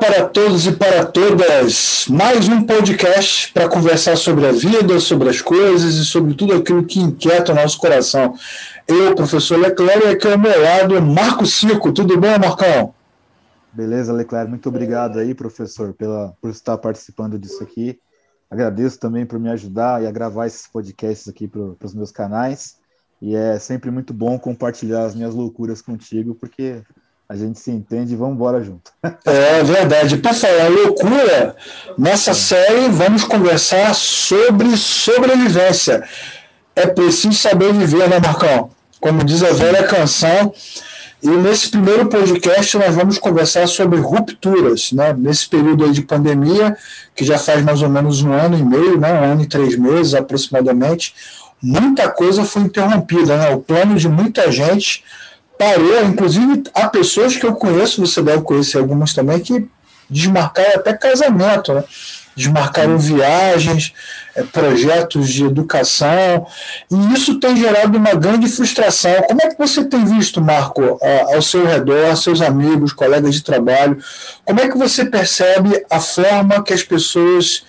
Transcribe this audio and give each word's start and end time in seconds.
para 0.00 0.26
todos 0.26 0.66
e 0.66 0.72
para 0.72 1.04
todas. 1.04 2.06
Mais 2.08 2.48
um 2.48 2.64
podcast 2.64 3.52
para 3.52 3.68
conversar 3.68 4.16
sobre 4.16 4.46
a 4.46 4.50
vida, 4.50 4.98
sobre 4.98 5.28
as 5.28 5.42
coisas 5.42 5.94
e 5.94 6.06
sobre 6.06 6.32
tudo 6.32 6.54
aquilo 6.54 6.86
que 6.86 6.98
inquieta 6.98 7.52
o 7.52 7.54
nosso 7.54 7.78
coração. 7.78 8.34
Eu, 8.88 9.14
professor 9.14 9.58
Leclerc, 9.58 10.06
e 10.06 10.08
aqui 10.08 10.26
ao 10.26 10.38
meu 10.38 10.58
lado, 10.62 11.02
Marco 11.02 11.44
Cico. 11.44 11.92
Tudo 11.92 12.18
bem, 12.18 12.38
Marcão? 12.38 12.94
Beleza, 13.74 14.10
Leclerc. 14.10 14.48
Muito 14.48 14.70
obrigado 14.70 15.18
aí, 15.18 15.34
professor, 15.34 15.92
pela, 15.92 16.32
por 16.40 16.50
estar 16.50 16.78
participando 16.78 17.38
disso 17.38 17.62
aqui. 17.62 18.00
Agradeço 18.50 18.98
também 18.98 19.26
por 19.26 19.38
me 19.38 19.50
ajudar 19.50 20.02
e 20.02 20.06
a 20.06 20.10
gravar 20.10 20.46
esses 20.46 20.66
podcasts 20.66 21.28
aqui 21.28 21.46
para 21.46 21.60
os 21.84 21.94
meus 21.94 22.10
canais. 22.10 22.78
E 23.20 23.36
é 23.36 23.58
sempre 23.58 23.90
muito 23.90 24.14
bom 24.14 24.38
compartilhar 24.38 25.04
as 25.04 25.14
minhas 25.14 25.34
loucuras 25.34 25.82
contigo, 25.82 26.34
porque 26.34 26.82
a 27.30 27.36
gente 27.36 27.60
se 27.60 27.70
entende 27.70 28.12
e 28.12 28.16
vamos 28.16 28.34
embora 28.34 28.60
junto. 28.60 28.90
É 29.24 29.62
verdade. 29.62 30.16
Para 30.16 30.34
falar 30.34 30.68
loucura, 30.68 31.54
nessa 31.96 32.34
série 32.34 32.88
vamos 32.88 33.22
conversar 33.22 33.94
sobre 33.94 34.76
sobrevivência. 34.76 36.02
É 36.74 36.88
preciso 36.88 37.34
saber 37.34 37.72
viver, 37.72 38.08
né, 38.08 38.18
Marcão? 38.18 38.70
Como 39.00 39.22
diz 39.22 39.44
a 39.44 39.52
velha 39.52 39.84
canção. 39.84 40.52
E 41.22 41.28
nesse 41.28 41.68
primeiro 41.68 42.06
podcast 42.06 42.76
nós 42.76 42.96
vamos 42.96 43.16
conversar 43.16 43.68
sobre 43.68 44.00
rupturas, 44.00 44.90
né? 44.90 45.14
Nesse 45.16 45.48
período 45.48 45.84
aí 45.84 45.92
de 45.92 46.02
pandemia, 46.02 46.76
que 47.14 47.24
já 47.24 47.38
faz 47.38 47.62
mais 47.62 47.80
ou 47.80 47.88
menos 47.88 48.22
um 48.22 48.32
ano 48.32 48.58
e 48.58 48.62
meio, 48.64 48.98
né? 48.98 49.12
Um 49.12 49.32
ano 49.32 49.42
e 49.42 49.46
três 49.46 49.76
meses 49.76 50.14
aproximadamente, 50.14 51.14
muita 51.62 52.10
coisa 52.10 52.42
foi 52.44 52.62
interrompida, 52.62 53.36
né? 53.36 53.50
O 53.50 53.60
plano 53.60 53.94
de 53.94 54.08
muita 54.08 54.50
gente 54.50 55.04
parou, 55.60 56.06
inclusive 56.06 56.62
há 56.72 56.88
pessoas 56.88 57.36
que 57.36 57.44
eu 57.44 57.54
conheço, 57.54 58.00
você 58.00 58.22
deve 58.22 58.42
conhecer 58.42 58.78
algumas 58.78 59.12
também, 59.12 59.38
que 59.40 59.68
desmarcaram 60.08 60.76
até 60.76 60.94
casamento, 60.94 61.74
né? 61.74 61.84
desmarcaram 62.34 62.96
viagens, 62.96 63.92
é, 64.34 64.42
projetos 64.42 65.28
de 65.28 65.44
educação, 65.44 66.46
e 66.90 67.12
isso 67.12 67.38
tem 67.38 67.54
gerado 67.58 67.98
uma 67.98 68.14
grande 68.14 68.48
frustração. 68.48 69.12
Como 69.28 69.42
é 69.42 69.50
que 69.50 69.58
você 69.58 69.84
tem 69.84 70.02
visto, 70.06 70.40
Marco, 70.40 70.98
ao 71.34 71.42
seu 71.42 71.66
redor, 71.66 72.16
seus 72.16 72.40
amigos, 72.40 72.94
colegas 72.94 73.34
de 73.34 73.42
trabalho, 73.42 74.02
como 74.46 74.60
é 74.60 74.68
que 74.68 74.78
você 74.78 75.04
percebe 75.04 75.84
a 75.90 76.00
forma 76.00 76.62
que 76.62 76.72
as 76.72 76.82
pessoas 76.82 77.64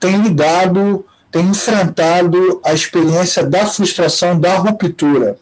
têm 0.00 0.20
lidado, 0.20 1.06
têm 1.30 1.46
enfrentado 1.46 2.60
a 2.64 2.72
experiência 2.72 3.44
da 3.44 3.66
frustração, 3.66 4.40
da 4.40 4.56
ruptura? 4.56 5.36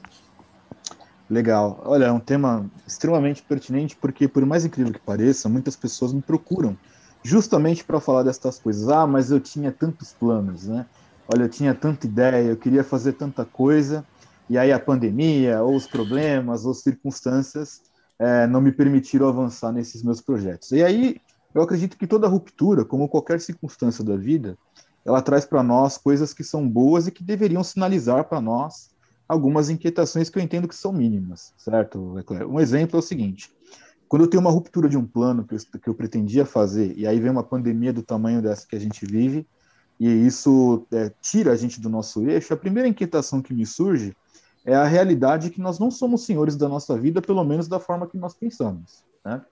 Legal. 1.35 1.83
Olha, 1.85 2.05
é 2.05 2.13
um 2.13 2.21
tema 2.21 2.71
extremamente 2.87 3.43
pertinente, 3.43 3.97
porque, 3.97 4.29
por 4.29 4.47
mais 4.47 4.65
incrível 4.65 4.93
que 4.93 5.01
pareça, 5.01 5.49
muitas 5.49 5.75
pessoas 5.75 6.13
me 6.13 6.23
procuram 6.23 6.77
justamente 7.25 7.83
para 7.83 7.99
falar 7.99 8.23
destas 8.23 8.61
coisas. 8.61 8.89
Ah, 8.89 9.05
mas 9.05 9.33
eu 9.33 9.41
tinha 9.41 9.73
tantos 9.73 10.13
planos, 10.13 10.69
né? 10.69 10.87
Olha, 11.27 11.43
eu 11.43 11.49
tinha 11.49 11.75
tanta 11.75 12.07
ideia, 12.07 12.51
eu 12.51 12.57
queria 12.57 12.85
fazer 12.85 13.15
tanta 13.15 13.45
coisa, 13.45 14.05
e 14.49 14.57
aí 14.57 14.71
a 14.71 14.79
pandemia, 14.79 15.61
ou 15.61 15.75
os 15.75 15.89
problemas, 15.89 16.65
ou 16.65 16.73
circunstâncias 16.73 17.81
é, 18.17 18.47
não 18.47 18.61
me 18.61 18.71
permitiram 18.71 19.27
avançar 19.27 19.73
nesses 19.73 20.05
meus 20.05 20.21
projetos. 20.21 20.71
E 20.71 20.85
aí, 20.85 21.17
eu 21.53 21.63
acredito 21.63 21.99
que 21.99 22.07
toda 22.07 22.29
ruptura, 22.29 22.85
como 22.85 23.09
qualquer 23.09 23.41
circunstância 23.41 24.05
da 24.05 24.17
vida, 24.17 24.57
ela 25.05 25.21
traz 25.21 25.45
para 25.45 25.65
nós 25.65 25.99
coisas 25.99 26.33
que 26.33 26.45
são 26.45 26.69
boas 26.69 27.09
e 27.09 27.11
que 27.11 27.25
deveriam 27.25 27.65
sinalizar 27.65 28.23
para 28.29 28.41
nós 28.41 28.94
algumas 29.29 29.71
inquietações 29.71 30.29
que 30.29 30.39
eu 30.39 30.43
entendo 30.43 30.69
que 30.69 30.75
são 30.75 30.93
mínimas, 30.93 31.53
certo, 31.57 32.17
Um 32.49 32.61
exemplo 32.61 32.97
é 32.97 32.99
o 32.99 33.03
seguinte: 33.03 33.53
quando 34.09 34.23
eu 34.23 34.29
tenho 34.29 34.41
uma 34.41 34.51
ruptura 34.51 34.89
de 34.89 34.97
um 34.97 35.07
plano 35.07 35.45
que 35.45 35.55
eu, 35.55 35.59
que 35.81 35.89
eu 35.89 35.95
pretendia 35.95 36.45
fazer, 36.45 36.97
e 36.97 37.07
aí 37.07 37.19
vem 37.19 37.31
uma 37.31 37.43
pandemia 37.43 37.93
do 37.93 38.03
tamanho 38.03 38.43
dessa 38.43 38.67
que 38.67 38.77
a 38.77 38.81
gente 38.81 39.05
vive, 39.07 39.47
e 39.99 40.09
isso 40.09 40.87
é, 40.93 41.13
tira 41.21 41.53
a 41.53 41.57
gente 41.57 41.81
do 41.81 41.89
nosso 41.89 42.29
eixo, 42.29 42.53
a 42.53 42.57
primeira 42.57 42.89
inquietação 42.89 43.41
que 43.41 43.55
me 43.55 43.65
surge 43.65 44.15
é 44.65 44.75
a 44.75 44.85
realidade 44.85 45.51
que 45.51 45.61
nós 45.61 45.79
não 45.79 45.91
somos 45.91 46.25
senhores 46.25 46.57
da 46.57 46.69
nossa 46.69 46.99
vida, 46.99 47.21
pelo 47.21 47.45
menos 47.45 47.69
da 47.69 47.79
forma 47.79 48.07
que 48.07 48.17
nós 48.17 48.35
pensamos. 48.35 49.05
Né? 49.25 49.43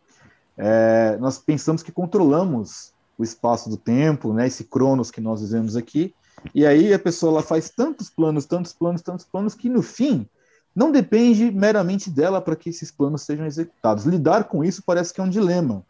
É, 0.57 1.17
nós 1.19 1.39
pensamos 1.39 1.83
que 1.83 1.93
controlamos 1.93 2.93
o 3.19 3.23
espaço 3.23 3.69
do 3.69 3.77
tempo, 3.77 4.33
né, 4.33 4.47
esse 4.47 4.65
cronos 4.65 5.11
que 5.11 5.21
nós 5.21 5.43
vivemos 5.43 5.77
aqui, 5.77 6.15
e 6.55 6.67
aí 6.67 6.93
a 6.93 6.99
pessoa 6.99 7.33
ela 7.33 7.43
faz 7.43 7.71
tantos 7.71 8.11
planos, 8.11 8.45
tantos 8.47 8.73
planos, 8.73 9.03
tantos 9.03 9.25
planos, 9.25 9.55
que 9.55 9.69
no 9.69 9.83
fim 9.83 10.27
não 10.75 10.91
depende 10.91 11.51
meramente 11.51 12.11
dela 12.11 12.41
para 12.41 12.57
que 12.57 12.71
esses 12.71 12.91
planos 12.91 13.23
sejam 13.23 13.47
executados. 13.47 14.05
Lidar 14.05 14.45
com 14.45 14.65
isso 14.65 14.83
parece 14.85 15.13
que 15.13 15.21
é 15.21 15.25
um 15.25 15.29
dilema 15.29 15.85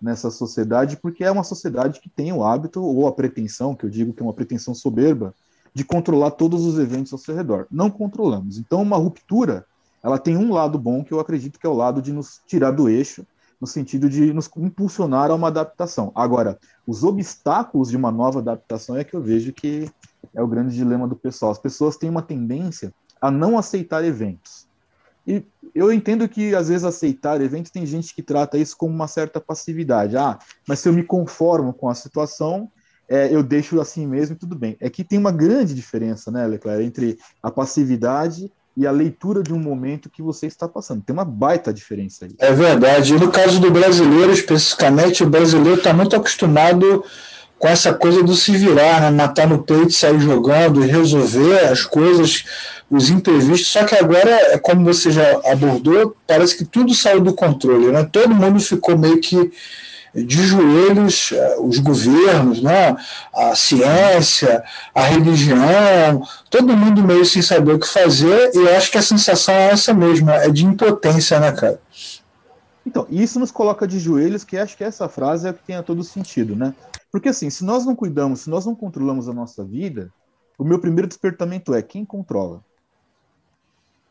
nessa 0.00 0.30
sociedade, 0.30 0.96
porque 0.96 1.24
é 1.24 1.30
uma 1.30 1.44
sociedade 1.44 2.00
que 2.00 2.08
tem 2.08 2.32
o 2.32 2.44
hábito 2.44 2.82
ou 2.82 3.06
a 3.06 3.12
pretensão, 3.12 3.74
que 3.74 3.84
eu 3.84 3.90
digo 3.90 4.12
que 4.12 4.22
é 4.22 4.26
uma 4.26 4.32
pretensão 4.32 4.74
soberba, 4.74 5.34
de 5.72 5.84
controlar 5.84 6.32
todos 6.32 6.64
os 6.64 6.78
eventos 6.78 7.12
ao 7.12 7.18
seu 7.18 7.34
redor. 7.34 7.66
Não 7.70 7.90
controlamos. 7.90 8.58
Então, 8.58 8.82
uma 8.82 8.96
ruptura, 8.96 9.64
ela 10.02 10.18
tem 10.18 10.36
um 10.36 10.52
lado 10.52 10.78
bom 10.78 11.04
que 11.04 11.12
eu 11.12 11.20
acredito 11.20 11.58
que 11.58 11.66
é 11.66 11.70
o 11.70 11.74
lado 11.74 12.02
de 12.02 12.12
nos 12.12 12.40
tirar 12.46 12.70
do 12.70 12.88
eixo 12.88 13.26
no 13.60 13.66
sentido 13.66 14.08
de 14.08 14.32
nos 14.32 14.50
impulsionar 14.56 15.30
a 15.30 15.34
uma 15.34 15.48
adaptação. 15.48 16.12
Agora, 16.14 16.58
os 16.86 17.02
obstáculos 17.02 17.90
de 17.90 17.96
uma 17.96 18.12
nova 18.12 18.40
adaptação 18.40 18.96
é 18.96 19.04
que 19.04 19.14
eu 19.14 19.22
vejo 19.22 19.52
que 19.52 19.90
é 20.34 20.42
o 20.42 20.46
grande 20.46 20.74
dilema 20.74 21.08
do 21.08 21.16
pessoal. 21.16 21.52
As 21.52 21.58
pessoas 21.58 21.96
têm 21.96 22.10
uma 22.10 22.22
tendência 22.22 22.92
a 23.20 23.30
não 23.30 23.58
aceitar 23.58 24.04
eventos. 24.04 24.66
E 25.26 25.44
eu 25.74 25.92
entendo 25.92 26.28
que, 26.28 26.54
às 26.54 26.68
vezes, 26.68 26.84
aceitar 26.84 27.40
eventos, 27.40 27.70
tem 27.70 27.84
gente 27.84 28.14
que 28.14 28.22
trata 28.22 28.56
isso 28.56 28.76
como 28.76 28.94
uma 28.94 29.08
certa 29.08 29.40
passividade. 29.40 30.16
Ah, 30.16 30.38
mas 30.68 30.78
se 30.78 30.88
eu 30.88 30.92
me 30.92 31.02
conformo 31.02 31.72
com 31.72 31.88
a 31.88 31.94
situação, 31.94 32.70
é, 33.08 33.34
eu 33.34 33.42
deixo 33.42 33.80
assim 33.80 34.06
mesmo 34.06 34.36
e 34.36 34.38
tudo 34.38 34.56
bem. 34.56 34.76
É 34.80 34.88
que 34.88 35.02
tem 35.02 35.18
uma 35.18 35.32
grande 35.32 35.74
diferença, 35.74 36.30
né, 36.30 36.46
Leclerc, 36.46 36.84
entre 36.84 37.18
a 37.42 37.50
passividade 37.50 38.52
e 38.76 38.86
a 38.86 38.90
leitura 38.90 39.42
de 39.42 39.54
um 39.54 39.58
momento 39.58 40.10
que 40.10 40.20
você 40.20 40.46
está 40.46 40.68
passando. 40.68 41.02
Tem 41.02 41.14
uma 41.14 41.24
baita 41.24 41.72
diferença 41.72 42.26
aí. 42.26 42.34
É 42.38 42.52
verdade. 42.52 43.14
E 43.14 43.18
no 43.18 43.30
caso 43.30 43.58
do 43.58 43.70
brasileiro, 43.70 44.32
especificamente, 44.32 45.22
o 45.22 45.30
brasileiro 45.30 45.78
está 45.78 45.94
muito 45.94 46.14
acostumado 46.14 47.02
com 47.58 47.66
essa 47.66 47.94
coisa 47.94 48.22
do 48.22 48.34
se 48.34 48.54
virar, 48.54 49.00
né? 49.00 49.10
matar 49.10 49.48
no 49.48 49.62
peito, 49.62 49.92
sair 49.92 50.20
jogando 50.20 50.84
e 50.84 50.88
resolver 50.88 51.58
as 51.60 51.84
coisas, 51.86 52.44
os 52.90 53.08
imprevistos. 53.08 53.68
Só 53.68 53.84
que 53.84 53.94
agora, 53.94 54.30
é 54.52 54.58
como 54.58 54.84
você 54.84 55.10
já 55.10 55.40
abordou, 55.46 56.14
parece 56.26 56.58
que 56.58 56.64
tudo 56.66 56.94
saiu 56.94 57.22
do 57.22 57.32
controle. 57.32 57.86
Né? 57.86 58.06
Todo 58.12 58.34
mundo 58.34 58.60
ficou 58.60 58.98
meio 58.98 59.18
que 59.22 59.50
de 60.24 60.46
joelhos 60.46 61.32
eh, 61.32 61.56
os 61.60 61.78
governos, 61.78 62.62
né? 62.62 62.96
a 63.34 63.54
ciência, 63.54 64.64
a 64.94 65.02
religião, 65.02 66.22
todo 66.50 66.76
mundo 66.76 67.02
meio 67.02 67.24
sem 67.24 67.42
saber 67.42 67.74
o 67.74 67.78
que 67.78 67.88
fazer, 67.88 68.50
e 68.54 68.58
eu 68.58 68.76
acho 68.76 68.90
que 68.90 68.98
a 68.98 69.02
sensação 69.02 69.54
é 69.54 69.70
essa 69.70 69.92
mesma, 69.92 70.34
é 70.36 70.48
de 70.48 70.64
impotência, 70.64 71.38
né, 71.38 71.52
cara? 71.52 71.80
Então, 72.86 73.06
isso 73.10 73.40
nos 73.40 73.50
coloca 73.50 73.86
de 73.86 73.98
joelhos, 73.98 74.44
que 74.44 74.56
acho 74.56 74.76
que 74.76 74.84
essa 74.84 75.08
frase 75.08 75.48
é 75.48 75.52
que 75.52 75.64
tem 75.64 75.82
todo 75.82 76.04
sentido, 76.04 76.54
né? 76.54 76.72
Porque 77.10 77.28
assim, 77.28 77.50
se 77.50 77.64
nós 77.64 77.84
não 77.84 77.96
cuidamos, 77.96 78.42
se 78.42 78.50
nós 78.50 78.64
não 78.64 78.74
controlamos 78.74 79.28
a 79.28 79.32
nossa 79.32 79.64
vida, 79.64 80.12
o 80.56 80.64
meu 80.64 80.78
primeiro 80.78 81.08
despertamento 81.08 81.74
é 81.74 81.82
quem 81.82 82.04
controla? 82.04 82.62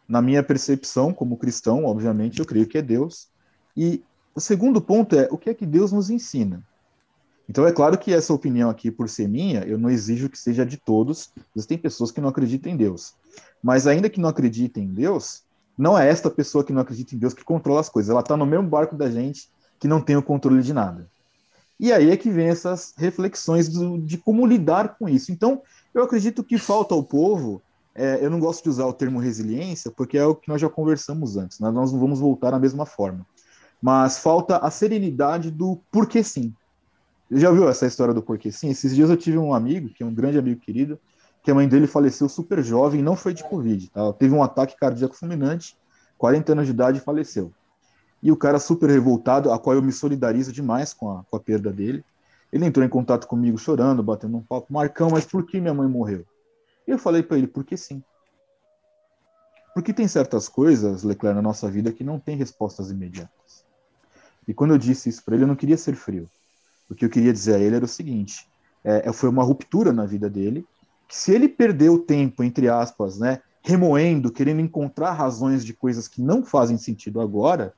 Na 0.07 0.21
minha 0.21 0.43
percepção, 0.43 1.13
como 1.13 1.37
cristão, 1.37 1.85
obviamente, 1.85 2.39
eu 2.39 2.45
creio 2.45 2.67
que 2.67 2.77
é 2.77 2.81
Deus. 2.81 3.27
E 3.75 4.03
o 4.35 4.41
segundo 4.41 4.81
ponto 4.81 5.15
é 5.15 5.29
o 5.31 5.37
que 5.37 5.49
é 5.49 5.53
que 5.53 5.65
Deus 5.65 5.93
nos 5.93 6.09
ensina. 6.09 6.61
Então 7.47 7.65
é 7.65 7.71
claro 7.71 7.97
que 7.97 8.13
essa 8.13 8.33
opinião 8.33 8.69
aqui, 8.69 8.91
por 8.91 9.07
ser 9.07 9.29
minha, 9.29 9.61
eu 9.61 9.77
não 9.77 9.89
exijo 9.89 10.27
que 10.27 10.37
seja 10.37 10.65
de 10.65 10.75
todos. 10.75 11.31
Existem 11.55 11.77
pessoas 11.77 12.11
que 12.11 12.19
não 12.19 12.27
acreditam 12.27 12.69
em 12.69 12.75
Deus. 12.75 13.13
Mas 13.63 13.87
ainda 13.87 14.09
que 14.09 14.19
não 14.19 14.27
acreditem 14.27 14.83
em 14.83 14.93
Deus, 14.93 15.43
não 15.77 15.97
é 15.97 16.09
esta 16.09 16.29
pessoa 16.29 16.65
que 16.65 16.73
não 16.73 16.81
acredita 16.81 17.15
em 17.15 17.17
Deus 17.17 17.33
que 17.33 17.45
controla 17.45 17.79
as 17.79 17.87
coisas. 17.87 18.09
Ela 18.09 18.19
está 18.19 18.35
no 18.35 18.45
mesmo 18.45 18.67
barco 18.67 18.95
da 18.95 19.09
gente 19.09 19.47
que 19.79 19.87
não 19.87 20.01
tem 20.01 20.17
o 20.17 20.23
controle 20.23 20.61
de 20.61 20.73
nada. 20.73 21.07
E 21.79 21.93
aí 21.93 22.09
é 22.09 22.17
que 22.17 22.29
vem 22.29 22.47
essas 22.47 22.93
reflexões 22.97 23.69
do, 23.69 23.97
de 23.99 24.17
como 24.17 24.45
lidar 24.45 24.97
com 24.97 25.07
isso. 25.07 25.31
Então, 25.31 25.61
eu 25.93 26.03
acredito 26.03 26.43
que 26.43 26.57
falta 26.57 26.93
ao 26.93 27.03
povo. 27.03 27.61
É, 27.93 28.19
eu 28.21 28.29
não 28.29 28.39
gosto 28.39 28.63
de 28.63 28.69
usar 28.69 28.85
o 28.85 28.93
termo 28.93 29.19
resiliência, 29.19 29.91
porque 29.91 30.17
é 30.17 30.25
o 30.25 30.35
que 30.35 30.49
nós 30.49 30.59
já 30.59 30.67
conversamos 30.67 31.37
antes. 31.37 31.59
Né? 31.59 31.69
Nós 31.71 31.93
não 31.93 31.99
vamos 31.99 32.19
voltar 32.19 32.53
à 32.53 32.59
mesma 32.59 32.85
forma 32.85 33.25
mas 33.85 34.17
falta 34.17 34.57
a 34.57 34.71
serenidade 34.71 35.51
do 35.51 35.79
porquê 35.91 36.23
sim. 36.23 36.51
Você 37.29 37.39
já 37.39 37.51
viu 37.51 37.69
essa 37.69 37.85
história 37.85 38.15
do 38.15 38.21
porquê 38.23 38.51
sim? 38.51 38.71
Esses 38.71 38.95
dias 38.95 39.11
eu 39.11 39.15
tive 39.15 39.37
um 39.37 39.53
amigo, 39.53 39.89
que 39.89 40.01
é 40.01 40.05
um 40.07 40.11
grande 40.11 40.39
amigo 40.39 40.59
querido, 40.59 40.99
que 41.43 41.51
a 41.51 41.53
mãe 41.53 41.67
dele 41.67 41.85
faleceu 41.85 42.27
super 42.27 42.63
jovem, 42.63 43.03
não 43.03 43.15
foi 43.15 43.31
de 43.31 43.43
Covid, 43.43 43.91
tá? 43.91 44.11
teve 44.13 44.33
um 44.33 44.41
ataque 44.41 44.75
cardíaco 44.75 45.15
fulminante, 45.15 45.77
40 46.17 46.53
anos 46.53 46.65
de 46.65 46.71
idade 46.71 46.99
faleceu. 46.99 47.53
E 48.23 48.31
o 48.31 48.35
cara 48.35 48.57
super 48.57 48.89
revoltado, 48.89 49.51
a 49.51 49.59
qual 49.59 49.75
eu 49.75 49.83
me 49.83 49.91
solidarizo 49.91 50.51
demais 50.51 50.91
com 50.91 51.11
a, 51.11 51.23
com 51.23 51.37
a 51.37 51.39
perda 51.39 51.71
dele, 51.71 52.03
ele 52.51 52.65
entrou 52.65 52.83
em 52.83 52.89
contato 52.89 53.27
comigo 53.27 53.55
chorando, 53.55 54.01
batendo 54.01 54.35
um 54.35 54.41
papo, 54.41 54.73
Marcão, 54.73 55.11
mas 55.11 55.25
por 55.25 55.45
que 55.45 55.61
minha 55.61 55.75
mãe 55.75 55.87
morreu? 55.87 56.25
E 56.87 56.91
eu 56.91 56.97
falei 56.97 57.21
para 57.21 57.37
ele, 57.37 57.45
porque 57.45 57.77
sim. 57.77 58.03
Porque 59.75 59.93
tem 59.93 60.07
certas 60.07 60.49
coisas, 60.49 61.03
Leclerc, 61.03 61.35
na 61.35 61.41
nossa 61.43 61.69
vida 61.69 61.91
que 61.91 62.03
não 62.03 62.19
tem 62.19 62.35
respostas 62.35 62.89
imediatas. 62.89 63.44
E 64.47 64.53
quando 64.53 64.71
eu 64.71 64.77
disse 64.77 65.09
isso 65.09 65.23
para 65.23 65.35
ele, 65.35 65.43
eu 65.43 65.47
não 65.47 65.55
queria 65.55 65.77
ser 65.77 65.95
frio. 65.95 66.29
O 66.89 66.95
que 66.95 67.05
eu 67.05 67.09
queria 67.09 67.33
dizer 67.33 67.55
a 67.55 67.59
ele 67.59 67.75
era 67.75 67.85
o 67.85 67.87
seguinte: 67.87 68.47
é, 68.83 69.11
foi 69.11 69.29
uma 69.29 69.43
ruptura 69.43 69.91
na 69.91 70.05
vida 70.05 70.29
dele, 70.29 70.65
que 71.07 71.17
se 71.17 71.31
ele 71.31 71.47
perdeu 71.47 71.99
tempo, 71.99 72.43
entre 72.43 72.69
aspas, 72.69 73.17
né, 73.17 73.41
remoendo, 73.63 74.31
querendo 74.31 74.61
encontrar 74.61 75.13
razões 75.13 75.65
de 75.65 75.73
coisas 75.73 76.07
que 76.07 76.21
não 76.21 76.45
fazem 76.45 76.77
sentido 76.77 77.19
agora, 77.19 77.73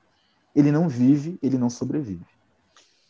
ele 0.53 0.71
não 0.71 0.89
vive, 0.89 1.39
ele 1.41 1.57
não 1.57 1.69
sobrevive. 1.69 2.25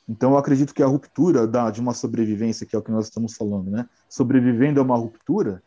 Então, 0.07 0.31
eu 0.31 0.37
acredito 0.37 0.73
que 0.73 0.83
a 0.83 0.87
ruptura 0.87 1.45
da, 1.45 1.69
de 1.69 1.81
uma 1.81 1.93
sobrevivência, 1.93 2.65
que 2.65 2.75
é 2.75 2.79
o 2.79 2.81
que 2.81 2.91
nós 2.91 3.05
estamos 3.05 3.35
falando, 3.35 3.69
né? 3.69 3.89
Sobrevivendo 4.07 4.79
a 4.79 4.83
uma 4.83 4.95
ruptura, 4.95 5.61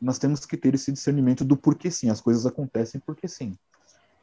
nós 0.00 0.18
temos 0.18 0.44
que 0.44 0.56
ter 0.56 0.74
esse 0.74 0.90
discernimento 0.90 1.44
do 1.44 1.56
porquê 1.56 1.90
sim, 1.90 2.10
as 2.10 2.20
coisas 2.20 2.44
acontecem 2.44 3.00
porque 3.04 3.28
sim. 3.28 3.56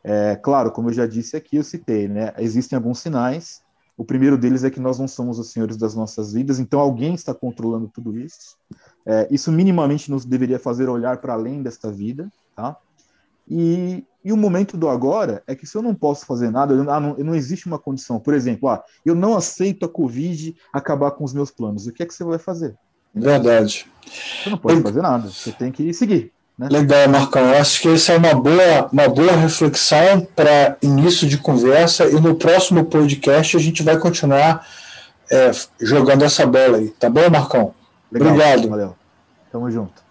É, 0.03 0.35
claro, 0.35 0.71
como 0.71 0.89
eu 0.89 0.93
já 0.93 1.05
disse 1.05 1.35
aqui, 1.35 1.57
eu 1.57 1.63
citei, 1.63 2.07
né? 2.07 2.33
Existem 2.37 2.75
alguns 2.75 2.99
sinais. 2.99 3.61
O 3.97 4.03
primeiro 4.03 4.37
deles 4.37 4.63
é 4.63 4.69
que 4.69 4.79
nós 4.79 4.97
não 4.97 5.07
somos 5.07 5.37
os 5.37 5.51
senhores 5.51 5.77
das 5.77 5.93
nossas 5.93 6.33
vidas, 6.33 6.59
então 6.59 6.79
alguém 6.79 7.13
está 7.13 7.33
controlando 7.33 7.87
tudo 7.87 8.17
isso. 8.17 8.57
É, 9.05 9.27
isso 9.29 9.51
minimamente 9.51 10.09
nos 10.09 10.25
deveria 10.25 10.57
fazer 10.57 10.89
olhar 10.89 11.17
para 11.17 11.33
além 11.33 11.61
desta 11.61 11.91
vida, 11.91 12.31
tá? 12.55 12.77
E, 13.47 14.03
e 14.23 14.31
o 14.31 14.37
momento 14.37 14.77
do 14.77 14.87
agora 14.87 15.43
é 15.45 15.55
que 15.55 15.67
se 15.67 15.75
eu 15.75 15.81
não 15.81 15.93
posso 15.93 16.25
fazer 16.25 16.49
nada, 16.49 16.73
eu, 16.73 16.89
ah, 16.89 16.99
não, 16.99 17.15
não, 17.17 17.35
existe 17.35 17.67
uma 17.67 17.77
condição. 17.77 18.19
Por 18.19 18.33
exemplo, 18.33 18.69
ah, 18.69 18.83
eu 19.05 19.13
não 19.13 19.35
aceito 19.35 19.85
a 19.85 19.89
Covid 19.89 20.55
acabar 20.71 21.11
com 21.11 21.23
os 21.23 21.33
meus 21.33 21.51
planos. 21.51 21.85
O 21.85 21.91
que 21.91 22.01
é 22.01 22.05
que 22.05 22.13
você 22.13 22.23
vai 22.23 22.39
fazer? 22.39 22.75
Verdade. 23.13 23.87
Você 24.05 24.49
não 24.49 24.57
pode 24.57 24.81
fazer 24.81 25.01
nada. 25.01 25.29
Você 25.29 25.51
tem 25.51 25.71
que 25.71 25.93
seguir. 25.93 26.31
Né? 26.61 26.67
Legal, 26.69 27.09
Marcão. 27.09 27.41
Eu 27.41 27.57
acho 27.57 27.81
que 27.81 27.87
essa 27.87 28.13
é 28.13 28.17
uma 28.17 28.35
boa, 28.35 28.87
uma 28.93 29.09
boa 29.09 29.31
reflexão 29.31 30.27
para 30.35 30.77
início 30.79 31.27
de 31.27 31.39
conversa. 31.39 32.05
E 32.05 32.21
no 32.21 32.35
próximo 32.35 32.85
podcast 32.85 33.57
a 33.57 33.59
gente 33.59 33.81
vai 33.81 33.97
continuar 33.97 34.63
é, 35.31 35.49
jogando 35.81 36.23
essa 36.23 36.45
bola 36.45 36.77
aí. 36.77 36.89
Tá 36.89 37.09
bom, 37.09 37.27
Marcão? 37.31 37.73
Legal, 38.11 38.33
Obrigado. 38.33 38.69
Valeu. 38.69 38.95
Tamo 39.51 39.71
junto. 39.71 40.03